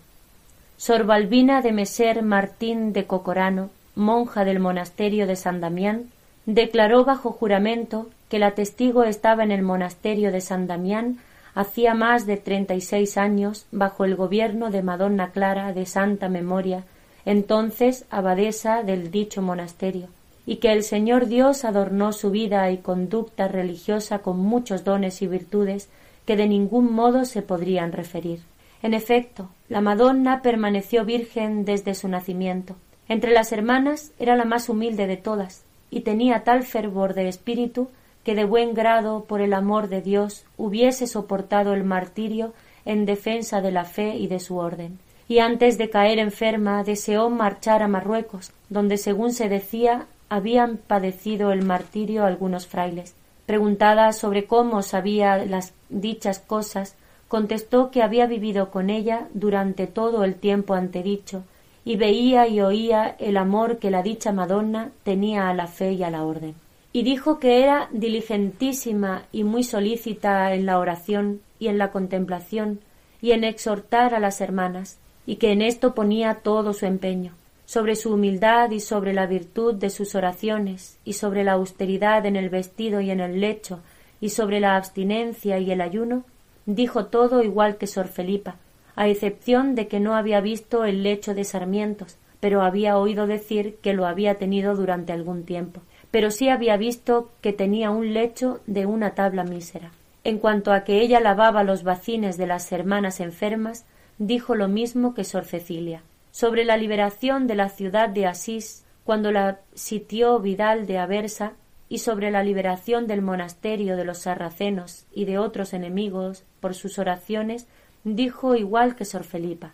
Sor 0.78 1.06
Balbina 1.06 1.62
de 1.62 1.72
Meser 1.72 2.24
Martín 2.24 2.92
de 2.92 3.06
Cocorano, 3.06 3.70
monja 3.96 4.44
del 4.44 4.60
monasterio 4.60 5.28
de 5.28 5.36
San 5.36 5.62
Damián, 5.62 6.10
declaró 6.48 7.06
bajo 7.06 7.32
juramento 7.32 8.10
que 8.28 8.40
la 8.40 8.52
testigo 8.52 9.04
estaba 9.04 9.44
en 9.44 9.52
el 9.52 9.62
monasterio 9.62 10.32
de 10.32 10.42
San 10.42 10.66
Damián 10.66 11.20
hacía 11.54 11.94
más 11.94 12.26
de 12.26 12.38
treinta 12.38 12.74
y 12.74 12.82
seis 12.82 13.18
años 13.18 13.68
bajo 13.72 14.06
el 14.06 14.16
gobierno 14.16 14.72
de 14.72 14.82
Madonna 14.82 15.32
Clara 15.32 15.74
de 15.74 15.86
Santa 15.86 16.30
Memoria, 16.30 16.84
entonces 17.26 18.06
abadesa 18.10 18.84
del 18.84 19.12
dicho 19.12 19.42
monasterio, 19.42 20.08
y 20.52 20.58
que 20.58 20.74
el 20.74 20.84
Señor 20.84 21.28
Dios 21.28 21.64
adornó 21.64 22.12
su 22.12 22.30
vida 22.30 22.70
y 22.72 22.80
conducta 22.80 23.48
religiosa 23.48 24.20
con 24.20 24.38
muchos 24.38 24.84
dones 24.84 25.22
y 25.22 25.28
virtudes 25.28 25.88
que 26.26 26.36
de 26.36 26.46
ningún 26.46 26.92
modo 26.92 27.24
se 27.24 27.42
podrían 27.42 27.94
referir. 27.94 28.42
En 28.84 28.94
efecto, 28.94 29.48
la 29.70 29.80
Madonna 29.80 30.42
permaneció 30.42 31.06
virgen 31.06 31.64
desde 31.64 31.94
su 31.94 32.10
nacimiento. 32.10 32.76
Entre 33.08 33.32
las 33.32 33.54
hermanas 33.54 34.12
era 34.20 34.36
la 34.36 34.44
más 34.44 34.68
humilde 34.68 35.08
de 35.08 35.16
todas, 35.16 35.64
y 35.90 36.02
tenía 36.02 36.44
tal 36.44 36.64
fervor 36.64 37.14
de 37.14 37.30
espíritu 37.30 37.88
que 38.26 38.36
de 38.36 38.44
buen 38.44 38.74
grado 38.74 39.24
por 39.24 39.40
el 39.40 39.54
amor 39.54 39.88
de 39.88 40.02
Dios 40.02 40.44
hubiese 40.58 41.08
soportado 41.08 41.72
el 41.72 41.86
martirio 41.86 42.52
en 42.84 43.06
defensa 43.06 43.62
de 43.62 43.72
la 43.72 43.86
fe 43.86 44.18
y 44.18 44.28
de 44.28 44.42
su 44.42 44.58
orden. 44.58 45.00
Y 45.30 45.40
antes 45.40 45.78
de 45.78 45.90
caer 45.90 46.20
enferma 46.20 46.84
deseó 46.84 47.30
marchar 47.30 47.84
a 47.84 47.88
Marruecos, 47.88 48.52
donde 48.68 48.98
según 48.98 49.32
se 49.32 49.48
decía 49.48 50.08
habían 50.32 50.78
padecido 50.78 51.52
el 51.52 51.62
martirio 51.62 52.24
algunos 52.24 52.65
frailes. 52.65 53.15
Preguntada 53.46 54.13
sobre 54.13 54.46
cómo 54.46 54.82
sabía 54.82 55.46
las 55.46 55.74
dichas 55.89 56.39
cosas, 56.39 56.96
contestó 57.28 57.91
que 57.91 58.02
había 58.02 58.28
vivido 58.28 58.72
con 58.72 58.89
ella 58.89 59.28
durante 59.34 59.88
todo 59.88 60.24
el 60.24 60.36
tiempo 60.36 60.74
antedicho, 60.74 61.44
y 61.84 61.98
veía 61.98 62.48
y 62.48 62.62
oía 62.62 63.13
el 63.20 63.36
amor 63.36 63.78
que 63.78 63.91
la 63.91 64.04
dicha 64.04 64.32
Madonna 64.32 64.91
tenía 65.04 65.50
a 65.50 65.54
la 65.54 65.67
fe 65.67 65.91
y 65.91 66.04
a 66.04 66.10
la 66.10 66.24
orden. 66.24 66.56
Y 66.94 67.04
dijo 67.04 67.38
que 67.38 67.62
era 67.62 67.89
diligentísima 67.91 69.24
y 69.34 69.44
muy 69.44 69.65
solícita 69.65 70.54
en 70.54 70.65
la 70.65 70.80
oración 70.80 71.41
y 71.60 71.67
en 71.67 71.78
la 71.78 71.91
contemplación 71.91 72.80
y 73.22 73.32
en 73.32 73.44
exhortar 73.44 74.15
a 74.15 74.22
las 74.22 74.39
hermanas, 74.39 74.98
y 75.26 75.36
que 75.36 75.52
en 75.52 75.62
esto 75.62 75.94
ponía 75.94 76.36
todo 76.36 76.72
su 76.72 76.86
empeño 76.86 77.34
sobre 77.72 77.96
su 77.96 78.14
humildad 78.16 78.72
y 78.72 78.82
sobre 78.82 79.14
la 79.14 79.28
virtud 79.28 79.76
de 79.76 79.90
sus 79.90 80.14
oraciones, 80.14 81.00
y 81.06 81.14
sobre 81.14 81.46
la 81.46 81.54
austeridad 81.54 82.26
en 82.26 82.36
el 82.36 82.50
vestido 82.50 83.00
y 83.00 83.12
en 83.12 83.22
el 83.22 83.40
lecho, 83.40 83.80
y 84.20 84.28
sobre 84.28 84.60
la 84.60 84.76
abstinencia 84.76 85.58
y 85.58 85.72
el 85.72 85.80
ayuno, 85.80 86.26
dijo 86.66 87.06
todo 87.06 87.42
igual 87.42 87.78
que 87.78 87.88
Sor 87.88 88.10
Felipa, 88.10 88.58
a 88.98 89.08
excepción 89.08 89.74
de 89.74 89.88
que 89.88 90.02
no 90.02 90.16
había 90.16 90.42
visto 90.42 90.84
el 90.84 91.02
lecho 91.02 91.34
de 91.34 91.46
sarmientos, 91.46 92.18
pero 92.42 92.62
había 92.62 92.98
oído 92.98 93.26
decir 93.26 93.78
que 93.82 93.94
lo 93.94 94.06
había 94.06 94.36
tenido 94.36 94.76
durante 94.76 95.14
algún 95.14 95.46
tiempo, 95.46 95.80
pero 96.12 96.30
sí 96.30 96.50
había 96.50 96.76
visto 96.76 97.30
que 97.40 97.54
tenía 97.54 97.90
un 97.90 98.14
lecho 98.14 98.60
de 98.68 98.86
una 98.86 99.12
tabla 99.12 99.46
mísera. 99.46 99.94
En 100.26 100.40
cuanto 100.40 100.74
a 100.74 100.84
que 100.84 101.00
ella 101.00 101.22
lavaba 101.22 101.64
los 101.64 101.84
bacines 101.84 102.36
de 102.36 102.48
las 102.48 102.70
hermanas 102.74 103.22
enfermas, 103.22 103.86
dijo 104.18 104.56
lo 104.56 104.68
mismo 104.68 105.14
que 105.14 105.24
Sor 105.24 105.46
Cecilia. 105.46 106.02
Sobre 106.32 106.65
la 106.65 106.78
liberación 106.78 107.48
de 107.48 107.56
la 107.56 107.70
ciudad 107.70 108.10
de 108.10 108.26
Asís, 108.26 108.86
cuando 109.04 109.32
la 109.32 109.60
sitió 109.74 110.39
Vidal 110.39 110.88
de 110.88 110.98
Aversa, 110.98 111.54
y 111.91 111.98
sobre 111.98 112.32
la 112.32 112.41
liberación 112.41 113.06
del 113.06 113.22
monasterio 113.22 113.98
de 113.98 114.06
los 114.06 114.20
sarracenos 114.20 115.08
y 115.12 115.26
de 115.26 115.38
otros 115.38 115.74
enemigos 115.74 116.46
por 116.62 116.74
sus 116.74 116.98
oraciones, 116.98 117.67
dijo 118.06 118.56
igual 118.56 118.96
que 118.96 119.04
Sor 119.04 119.26
Felipa. 119.26 119.74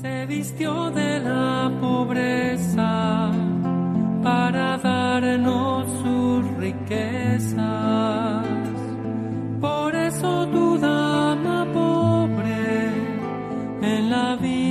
Se 0.00 0.26
vistió 0.26 0.90
de 0.90 1.20
la 1.20 1.70
pobreza 1.80 3.30
para 4.20 4.78
darnos 4.78 5.86
sus 6.02 6.56
riquezas. 6.56 8.44
Por 9.60 9.94
eso 9.94 10.48
tu 10.48 10.76
dama 10.78 11.68
pobre 11.72 12.88
en 13.80 14.10
la 14.10 14.34
vida 14.34 14.65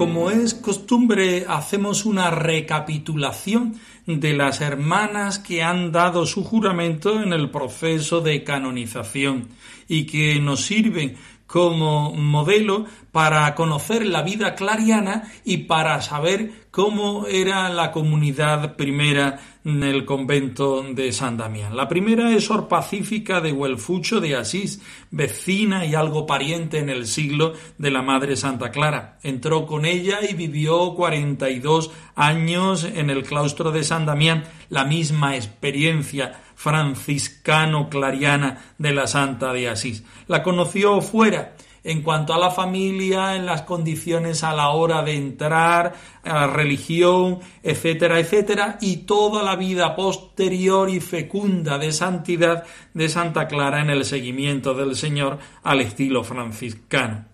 Como 0.00 0.30
es 0.30 0.54
costumbre, 0.54 1.44
hacemos 1.46 2.06
una 2.06 2.30
recapitulación 2.30 3.74
de 4.06 4.32
las 4.32 4.62
hermanas 4.62 5.38
que 5.38 5.62
han 5.62 5.92
dado 5.92 6.24
su 6.24 6.42
juramento 6.42 7.22
en 7.22 7.34
el 7.34 7.50
proceso 7.50 8.22
de 8.22 8.42
canonización 8.42 9.48
y 9.88 10.06
que 10.06 10.40
nos 10.40 10.62
sirven 10.62 11.18
como 11.46 12.14
modelo 12.14 12.86
para 13.12 13.54
conocer 13.54 14.06
la 14.06 14.22
vida 14.22 14.54
clariana 14.54 15.30
y 15.44 15.58
para 15.64 16.00
saber 16.00 16.68
cómo 16.70 17.26
era 17.26 17.68
la 17.68 17.90
comunidad 17.90 18.76
primera 18.76 19.40
en 19.64 19.82
el 19.82 20.04
convento 20.04 20.82
de 20.82 21.12
San 21.12 21.36
Damián. 21.36 21.76
La 21.76 21.88
primera 21.88 22.30
es 22.30 22.44
Sor 22.44 22.68
Pacífica 22.68 23.40
de 23.40 23.52
Huelfucho 23.52 24.20
de 24.20 24.36
Asís, 24.36 24.80
vecina 25.10 25.84
y 25.84 25.94
algo 25.94 26.26
pariente 26.26 26.78
en 26.78 26.88
el 26.88 27.06
siglo 27.06 27.54
de 27.76 27.90
la 27.90 28.02
Madre 28.02 28.36
Santa 28.36 28.70
Clara. 28.70 29.18
Entró 29.22 29.66
con 29.66 29.84
ella 29.84 30.20
y 30.28 30.34
vivió 30.34 30.94
42 30.94 31.90
años 32.14 32.84
en 32.84 33.10
el 33.10 33.24
claustro 33.24 33.72
de 33.72 33.82
San 33.82 34.06
Damián, 34.06 34.44
la 34.68 34.84
misma 34.84 35.36
experiencia 35.36 36.40
franciscano-clariana 36.54 38.74
de 38.78 38.92
la 38.92 39.06
Santa 39.06 39.52
de 39.52 39.68
Asís. 39.68 40.04
La 40.26 40.42
conoció 40.42 41.00
fuera 41.00 41.54
en 41.84 42.02
cuanto 42.02 42.34
a 42.34 42.38
la 42.38 42.50
familia, 42.50 43.36
en 43.36 43.46
las 43.46 43.62
condiciones 43.62 44.44
a 44.44 44.54
la 44.54 44.70
hora 44.70 45.02
de 45.02 45.14
entrar, 45.16 45.94
a 46.22 46.34
la 46.34 46.46
religión, 46.46 47.38
etcétera, 47.62 48.20
etcétera, 48.20 48.78
y 48.80 48.98
toda 48.98 49.42
la 49.42 49.56
vida 49.56 49.96
posterior 49.96 50.90
y 50.90 51.00
fecunda 51.00 51.78
de 51.78 51.92
santidad 51.92 52.64
de 52.94 53.08
Santa 53.08 53.48
Clara 53.48 53.80
en 53.80 53.90
el 53.90 54.04
seguimiento 54.04 54.74
del 54.74 54.96
Señor 54.96 55.38
al 55.62 55.80
estilo 55.80 56.24
franciscano. 56.24 57.30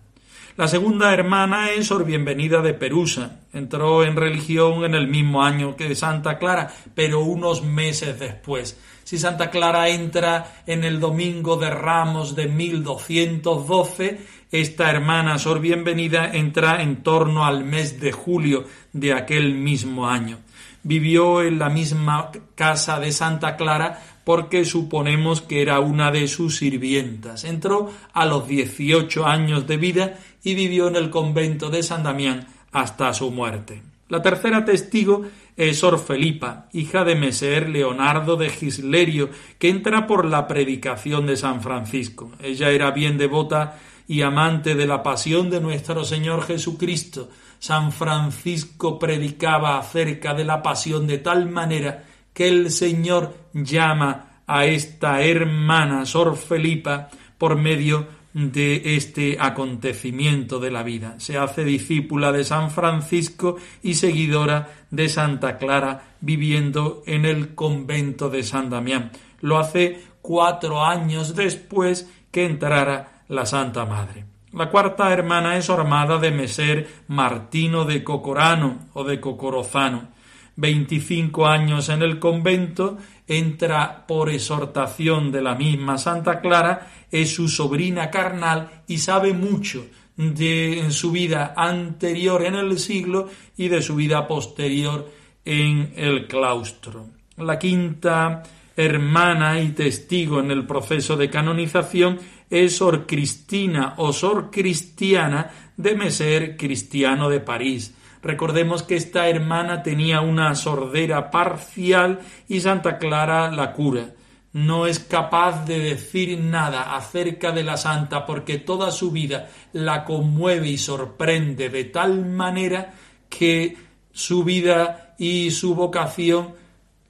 La 0.57 0.67
segunda 0.67 1.13
hermana 1.13 1.69
es 1.69 1.85
Sor 1.85 2.03
Bienvenida 2.03 2.63
de 2.63 2.73
Perusa. 2.73 3.41
Entró 3.53 4.03
en 4.03 4.15
religión 4.15 4.85
en 4.85 4.95
el 4.95 5.07
mismo 5.07 5.43
año 5.43 5.75
que 5.75 5.93
Santa 5.93 6.39
Clara, 6.39 6.73
pero 6.95 7.19
unos 7.19 7.63
meses 7.63 8.19
después. 8.19 8.75
Si 9.03 9.19
Santa 9.19 9.51
Clara 9.51 9.87
entra 9.89 10.63
en 10.65 10.83
el 10.83 10.99
domingo 10.99 11.57
de 11.57 11.69
Ramos 11.69 12.35
de 12.35 12.47
1212, 12.47 14.19
esta 14.51 14.89
hermana 14.89 15.37
Sor 15.39 15.59
Bienvenida 15.59 16.31
entra 16.33 16.81
en 16.81 17.03
torno 17.03 17.45
al 17.45 17.65
mes 17.65 17.99
de 17.99 18.13
julio 18.13 18.63
de 18.93 19.13
aquel 19.13 19.55
mismo 19.55 20.07
año. 20.07 20.39
Vivió 20.83 21.43
en 21.43 21.59
la 21.59 21.69
misma 21.69 22.31
casa 22.55 22.99
de 22.99 23.11
Santa 23.11 23.57
Clara 23.57 24.01
porque 24.23 24.63
suponemos 24.63 25.41
que 25.41 25.61
era 25.61 25.81
una 25.81 26.11
de 26.11 26.29
sus 26.29 26.57
sirvientas. 26.57 27.43
Entró 27.43 27.91
a 28.13 28.25
los 28.25 28.47
18 28.47 29.25
años 29.25 29.67
de 29.67 29.77
vida 29.77 30.19
y 30.43 30.55
vivió 30.55 30.87
en 30.87 30.95
el 30.95 31.09
convento 31.09 31.69
de 31.69 31.83
San 31.83 32.03
Damián 32.03 32.47
hasta 32.71 33.13
su 33.13 33.31
muerte. 33.31 33.81
La 34.07 34.21
tercera 34.21 34.63
testigo 34.63 35.23
es 35.57 35.79
Sor 35.79 35.99
Felipa, 35.99 36.69
hija 36.71 37.03
de 37.03 37.15
Meser 37.15 37.67
Leonardo 37.67 38.37
de 38.37 38.49
Gislerio, 38.49 39.29
que 39.59 39.67
entra 39.67 40.07
por 40.07 40.23
la 40.23 40.47
predicación 40.47 41.25
de 41.25 41.35
San 41.35 41.61
Francisco. 41.61 42.31
Ella 42.41 42.69
era 42.69 42.91
bien 42.91 43.17
devota 43.17 43.77
y 44.07 44.21
amante 44.21 44.75
de 44.75 44.87
la 44.87 45.03
pasión 45.03 45.49
de 45.49 45.59
nuestro 45.59 46.05
Señor 46.05 46.43
Jesucristo, 46.43 47.29
San 47.59 47.91
Francisco 47.91 48.97
predicaba 48.97 49.77
acerca 49.77 50.33
de 50.33 50.45
la 50.45 50.61
pasión 50.61 51.07
de 51.07 51.17
tal 51.17 51.49
manera 51.49 52.05
que 52.33 52.47
el 52.47 52.71
Señor 52.71 53.35
llama 53.53 54.41
a 54.47 54.65
esta 54.65 55.21
hermana 55.23 56.05
Sor 56.05 56.37
Felipa 56.37 57.09
por 57.37 57.57
medio 57.57 58.07
de 58.33 58.95
este 58.95 59.37
acontecimiento 59.39 60.59
de 60.59 60.69
la 60.69 60.83
vida. 60.83 61.15
Se 61.19 61.37
hace 61.37 61.63
discípula 61.63 62.31
de 62.31 62.43
San 62.43 62.69
Francisco 62.69 63.57
y 63.81 63.95
seguidora 63.95 64.85
de 64.91 65.09
Santa 65.09 65.57
Clara, 65.57 66.15
viviendo 66.21 67.01
en 67.07 67.25
el 67.25 67.55
convento 67.55 68.29
de 68.29 68.43
San 68.43 68.69
Damián. 68.69 69.11
Lo 69.41 69.57
hace 69.57 70.03
cuatro 70.21 70.85
años 70.85 71.35
después 71.35 72.07
que 72.31 72.45
entrara 72.45 73.16
la 73.29 73.45
Santa 73.45 73.85
Madre. 73.85 74.25
La 74.53 74.69
cuarta 74.69 75.11
hermana 75.11 75.57
es 75.57 75.69
armada 75.69 76.17
de 76.17 76.31
Meser 76.31 76.87
Martino 77.07 77.85
de 77.85 78.03
Cocorano 78.03 78.87
o 78.93 79.03
de 79.03 79.19
Cocorozano. 79.19 80.09
Veinticinco 80.55 81.45
años 81.45 81.89
en 81.89 82.01
el 82.01 82.17
convento, 82.17 82.97
entra 83.27 84.07
por 84.07 84.29
exhortación 84.29 85.31
de 85.31 85.41
la 85.41 85.53
misma 85.53 85.97
Santa 85.97 86.39
Clara, 86.39 86.87
es 87.11 87.35
su 87.35 87.47
sobrina 87.47 88.09
carnal 88.09 88.83
y 88.87 88.97
sabe 88.97 89.33
mucho 89.33 89.85
de 90.15 90.87
su 90.89 91.11
vida 91.11 91.53
anterior 91.55 92.43
en 92.43 92.55
el 92.55 92.79
siglo 92.79 93.29
y 93.55 93.67
de 93.67 93.81
su 93.83 93.95
vida 93.95 94.27
posterior 94.27 95.11
en 95.45 95.93
el 95.95 96.25
claustro. 96.25 97.05
La 97.37 97.59
quinta 97.59 98.41
hermana 98.75 99.59
y 99.59 99.69
testigo 99.69 100.39
en 100.39 100.51
el 100.51 100.65
proceso 100.65 101.17
de 101.17 101.29
canonización 101.29 102.19
es 102.49 102.77
Sor 102.77 103.05
Cristina 103.05 103.95
o 103.97 104.13
Sor 104.13 104.49
Cristiana 104.51 105.51
de 105.75 105.95
Meser 105.95 106.57
Cristiano 106.57 107.29
de 107.29 107.39
París. 107.39 107.93
Recordemos 108.21 108.83
que 108.83 108.95
esta 108.95 109.27
hermana 109.27 109.83
tenía 109.83 110.21
una 110.21 110.55
sordera 110.55 111.29
parcial 111.31 112.19
y 112.47 112.59
Santa 112.61 112.97
Clara 112.97 113.51
la 113.51 113.73
cura. 113.73 114.13
No 114.53 114.87
es 114.87 114.99
capaz 114.99 115.65
de 115.65 115.79
decir 115.79 116.39
nada 116.39 116.95
acerca 116.95 117.51
de 117.51 117.63
la 117.63 117.77
santa 117.77 118.25
porque 118.25 118.57
toda 118.57 118.91
su 118.91 119.11
vida 119.11 119.49
la 119.73 120.03
conmueve 120.03 120.69
y 120.69 120.77
sorprende 120.77 121.69
de 121.69 121.83
tal 121.85 122.25
manera 122.25 122.93
que 123.29 123.77
su 124.11 124.43
vida 124.43 125.13
y 125.19 125.51
su 125.51 125.75
vocación 125.75 126.55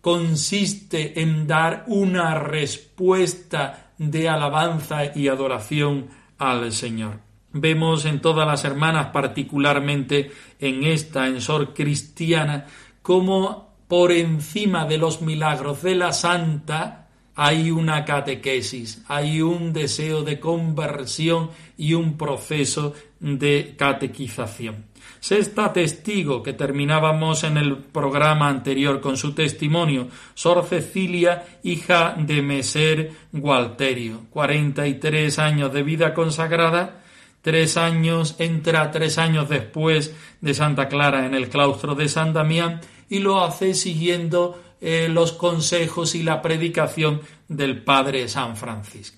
consiste 0.02 1.21
en 1.21 1.47
dar 1.47 1.86
una 1.88 2.36
respuesta 2.36 3.87
de 3.98 4.30
alabanza 4.30 5.16
y 5.16 5.28
adoración 5.28 6.08
al 6.38 6.72
Señor. 6.72 7.20
Vemos 7.54 8.06
en 8.06 8.22
todas 8.22 8.48
las 8.48 8.66
hermanas, 8.66 9.08
particularmente 9.08 10.32
en 10.60 10.84
esta, 10.84 11.28
en 11.28 11.42
Sor 11.42 11.74
Cristiana, 11.74 12.66
como 13.02 13.76
por 13.88 14.12
encima 14.12 14.86
de 14.86 14.98
los 14.98 15.22
milagros 15.22 15.82
de 15.82 15.96
la 15.96 16.14
Santa 16.14 17.08
hay 17.40 17.70
una 17.70 18.04
catequesis, 18.04 19.04
hay 19.08 19.42
un 19.44 19.72
deseo 19.72 20.24
de 20.24 20.40
conversión 20.40 21.52
y 21.78 21.94
un 21.94 22.18
proceso 22.18 22.94
de 23.20 23.76
catequización. 23.78 24.86
Sexta 25.20 25.74
testigo 25.74 26.43
que 26.43 26.54
terminábamos 26.54 27.43
en 27.43 27.58
el 27.58 27.78
programa 27.78 28.50
anterior 28.50 29.02
con 29.02 29.17
su 29.17 29.34
testimonio, 29.34 30.08
Sor 30.36 30.65
Cecilia, 30.65 31.60
hija 31.63 32.15
de 32.17 32.41
Meser 32.41 33.12
Gualterio, 33.32 34.22
43 34.30 35.39
años 35.39 35.74
de 35.74 35.84
vida 35.84 36.13
consagrada, 36.13 37.02
tres 37.41 37.78
años, 37.78 38.36
entra 38.39 38.91
tres 38.91 39.17
años 39.17 39.50
después 39.50 40.13
de 40.41 40.54
Santa 40.54 40.88
Clara 40.88 41.26
en 41.26 41.34
el 41.34 41.50
claustro 41.50 41.96
de 41.96 42.10
San 42.10 42.34
Damián 42.34 42.82
y 43.10 43.20
lo 43.20 43.43
hace 43.43 43.74
siguiendo 43.74 44.62
eh, 44.80 45.08
los 45.10 45.32
consejos 45.32 46.13
y 46.13 46.22
la 46.22 46.41
predicación 46.43 47.22
del 47.48 47.84
Padre 47.84 48.28
San 48.28 48.56
Francisco. 48.56 49.16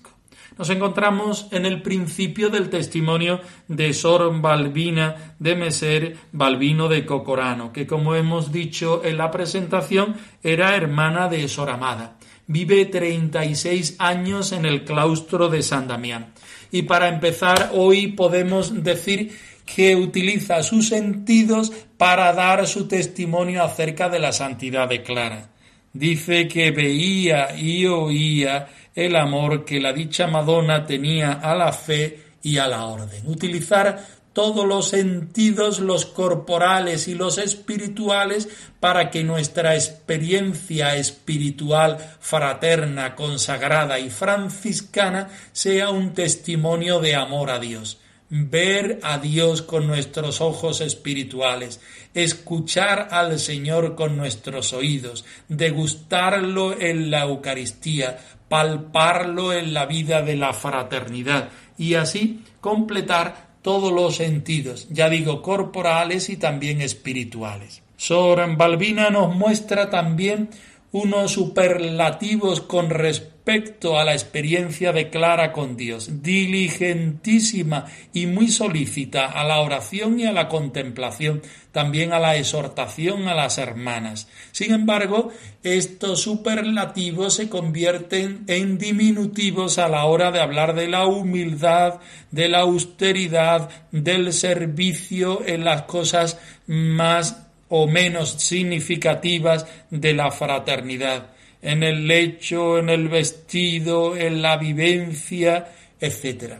Nos 0.60 0.68
encontramos 0.68 1.46
en 1.52 1.64
el 1.64 1.80
principio 1.80 2.50
del 2.50 2.68
testimonio 2.68 3.40
de 3.66 3.94
Sor 3.94 4.42
Balbina 4.42 5.34
de 5.38 5.56
Meser 5.56 6.16
Balbino 6.32 6.86
de 6.86 7.06
Cocorano, 7.06 7.72
que 7.72 7.86
como 7.86 8.14
hemos 8.14 8.52
dicho 8.52 9.02
en 9.02 9.16
la 9.16 9.30
presentación 9.30 10.16
era 10.42 10.76
hermana 10.76 11.28
de 11.28 11.48
Sor 11.48 11.70
Amada. 11.70 12.18
Vive 12.46 12.84
36 12.84 13.96
años 13.98 14.52
en 14.52 14.66
el 14.66 14.84
claustro 14.84 15.48
de 15.48 15.62
San 15.62 15.88
Damián. 15.88 16.34
Y 16.70 16.82
para 16.82 17.08
empezar, 17.08 17.70
hoy 17.72 18.08
podemos 18.08 18.84
decir 18.84 19.34
que 19.64 19.96
utiliza 19.96 20.62
sus 20.62 20.88
sentidos 20.88 21.72
para 21.96 22.34
dar 22.34 22.66
su 22.66 22.86
testimonio 22.86 23.64
acerca 23.64 24.10
de 24.10 24.18
la 24.18 24.32
santidad 24.32 24.90
de 24.90 25.02
Clara. 25.02 25.48
Dice 25.92 26.46
que 26.46 26.70
veía 26.70 27.56
y 27.56 27.86
oía 27.86 28.68
el 28.94 29.16
amor 29.16 29.64
que 29.64 29.80
la 29.80 29.92
dicha 29.92 30.26
Madonna 30.26 30.86
tenía 30.86 31.32
a 31.32 31.54
la 31.54 31.72
fe 31.72 32.24
y 32.42 32.58
a 32.58 32.66
la 32.66 32.86
orden. 32.86 33.22
Utilizar 33.26 34.04
todos 34.32 34.66
los 34.66 34.88
sentidos, 34.88 35.80
los 35.80 36.06
corporales 36.06 37.08
y 37.08 37.14
los 37.14 37.38
espirituales, 37.38 38.48
para 38.78 39.10
que 39.10 39.24
nuestra 39.24 39.74
experiencia 39.74 40.96
espiritual 40.96 41.98
fraterna, 42.20 43.14
consagrada 43.16 43.98
y 43.98 44.08
franciscana 44.08 45.28
sea 45.52 45.90
un 45.90 46.14
testimonio 46.14 47.00
de 47.00 47.16
amor 47.16 47.50
a 47.50 47.58
Dios 47.58 47.99
ver 48.30 49.00
a 49.02 49.18
Dios 49.18 49.60
con 49.60 49.88
nuestros 49.88 50.40
ojos 50.40 50.80
espirituales, 50.80 51.80
escuchar 52.14 53.08
al 53.10 53.38
Señor 53.40 53.96
con 53.96 54.16
nuestros 54.16 54.72
oídos, 54.72 55.24
degustarlo 55.48 56.80
en 56.80 57.10
la 57.10 57.22
Eucaristía, 57.22 58.18
palparlo 58.48 59.52
en 59.52 59.74
la 59.74 59.86
vida 59.86 60.22
de 60.22 60.36
la 60.36 60.52
fraternidad 60.52 61.50
y 61.76 61.94
así 61.94 62.44
completar 62.60 63.50
todos 63.62 63.92
los 63.92 64.16
sentidos, 64.16 64.88
ya 64.90 65.10
digo, 65.10 65.42
corporales 65.42 66.30
y 66.30 66.36
también 66.36 66.80
espirituales. 66.80 67.82
Sor 67.96 68.56
Balbina 68.56 69.10
nos 69.10 69.34
muestra 69.34 69.90
también 69.90 70.48
unos 70.92 71.32
superlativos 71.32 72.60
con 72.62 72.90
respecto 72.90 73.39
a 73.50 74.04
la 74.04 74.12
experiencia 74.12 74.92
de 74.92 75.10
Clara 75.10 75.52
con 75.52 75.76
Dios, 75.76 76.22
diligentísima 76.22 77.86
y 78.12 78.26
muy 78.26 78.46
solícita 78.46 79.26
a 79.26 79.42
la 79.42 79.60
oración 79.60 80.20
y 80.20 80.26
a 80.26 80.32
la 80.32 80.48
contemplación, 80.48 81.42
también 81.72 82.12
a 82.12 82.20
la 82.20 82.36
exhortación 82.36 83.26
a 83.26 83.34
las 83.34 83.58
hermanas. 83.58 84.28
Sin 84.52 84.72
embargo, 84.72 85.32
estos 85.64 86.22
superlativos 86.22 87.34
se 87.34 87.48
convierten 87.48 88.44
en 88.46 88.78
diminutivos 88.78 89.78
a 89.78 89.88
la 89.88 90.04
hora 90.04 90.30
de 90.30 90.40
hablar 90.40 90.76
de 90.76 90.86
la 90.86 91.06
humildad, 91.06 91.98
de 92.30 92.48
la 92.48 92.60
austeridad, 92.60 93.68
del 93.90 94.32
servicio 94.32 95.44
en 95.44 95.64
las 95.64 95.82
cosas 95.82 96.38
más 96.68 97.46
o 97.68 97.86
menos 97.88 98.30
significativas 98.30 99.66
de 99.90 100.12
la 100.12 100.30
fraternidad, 100.30 101.30
en 101.62 101.82
el 101.82 102.06
lecho, 102.06 102.78
en 102.78 102.88
el 102.88 103.08
vestido, 103.08 104.16
en 104.16 104.42
la 104.42 104.56
vivencia, 104.56 105.72
etc. 106.00 106.54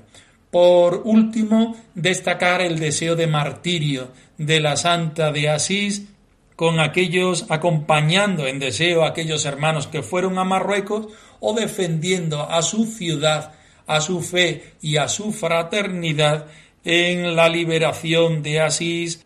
Por 0.50 1.02
último, 1.04 1.76
destacar 1.94 2.60
el 2.60 2.78
deseo 2.78 3.16
de 3.16 3.26
martirio 3.26 4.12
de 4.36 4.60
la 4.60 4.76
Santa 4.76 5.32
de 5.32 5.48
Asís 5.48 6.06
con 6.56 6.78
aquellos 6.78 7.46
acompañando 7.48 8.46
en 8.46 8.58
deseo 8.58 9.02
a 9.02 9.08
aquellos 9.08 9.46
hermanos 9.46 9.86
que 9.86 10.02
fueron 10.02 10.38
a 10.38 10.44
Marruecos 10.44 11.08
o 11.40 11.54
defendiendo 11.54 12.42
a 12.42 12.60
su 12.60 12.84
ciudad, 12.84 13.54
a 13.86 14.00
su 14.00 14.20
fe 14.20 14.74
y 14.82 14.98
a 14.98 15.08
su 15.08 15.32
fraternidad 15.32 16.46
en 16.84 17.34
la 17.34 17.48
liberación 17.48 18.42
de 18.42 18.60
Asís 18.60 19.24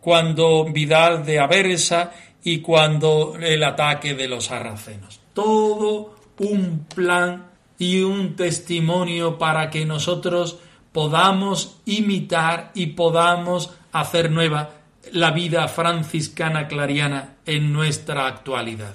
cuando 0.00 0.64
Vidal 0.64 1.26
de 1.26 1.40
Aversa 1.40 2.12
y 2.44 2.60
cuando 2.60 3.36
el 3.40 3.64
ataque 3.64 4.14
de 4.14 4.28
los 4.28 4.44
sarracenos. 4.44 5.15
Todo 5.36 6.16
un 6.38 6.86
plan 6.94 7.44
y 7.78 8.00
un 8.00 8.36
testimonio 8.36 9.36
para 9.36 9.68
que 9.68 9.84
nosotros 9.84 10.58
podamos 10.92 11.76
imitar 11.84 12.70
y 12.74 12.86
podamos 12.86 13.70
hacer 13.92 14.30
nueva 14.30 14.70
la 15.12 15.32
vida 15.32 15.68
franciscana 15.68 16.68
clariana 16.68 17.36
en 17.44 17.70
nuestra 17.70 18.26
actualidad. 18.26 18.94